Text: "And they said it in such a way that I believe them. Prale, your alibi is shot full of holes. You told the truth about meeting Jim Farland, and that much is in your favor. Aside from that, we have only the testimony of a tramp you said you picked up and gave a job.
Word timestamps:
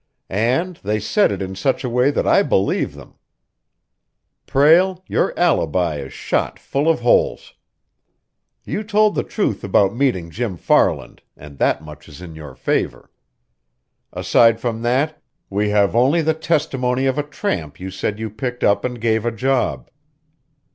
"And 0.31 0.77
they 0.77 0.99
said 0.99 1.31
it 1.31 1.43
in 1.43 1.53
such 1.53 1.83
a 1.83 1.87
way 1.91 2.09
that 2.09 2.25
I 2.27 2.41
believe 2.41 2.95
them. 2.95 3.17
Prale, 4.47 5.03
your 5.05 5.31
alibi 5.37 5.97
is 5.97 6.11
shot 6.11 6.57
full 6.57 6.89
of 6.89 7.01
holes. 7.01 7.53
You 8.65 8.83
told 8.83 9.13
the 9.13 9.21
truth 9.21 9.63
about 9.63 9.95
meeting 9.95 10.31
Jim 10.31 10.57
Farland, 10.57 11.21
and 11.37 11.59
that 11.59 11.83
much 11.83 12.09
is 12.09 12.19
in 12.19 12.33
your 12.33 12.55
favor. 12.55 13.11
Aside 14.11 14.59
from 14.59 14.81
that, 14.81 15.21
we 15.51 15.69
have 15.69 15.95
only 15.95 16.23
the 16.23 16.33
testimony 16.33 17.05
of 17.05 17.19
a 17.19 17.23
tramp 17.23 17.79
you 17.79 17.91
said 17.91 18.17
you 18.17 18.31
picked 18.31 18.63
up 18.63 18.83
and 18.83 18.99
gave 18.99 19.23
a 19.23 19.31
job. 19.31 19.87